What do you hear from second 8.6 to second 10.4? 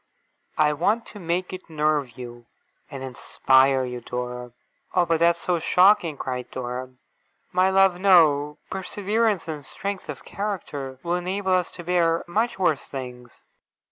Perseverance and strength of